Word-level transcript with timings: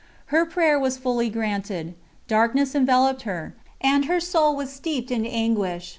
Her 0.33 0.47
prayer 0.47 0.79
was 0.79 0.97
fully 0.97 1.29
granted. 1.29 1.93
Darkness 2.27 2.73
enveloped 2.73 3.21
her, 3.21 3.53
and 3.79 4.05
her 4.05 4.19
soul 4.19 4.55
was 4.55 4.73
steeped 4.73 5.11
in 5.11 5.27
anguish. 5.27 5.89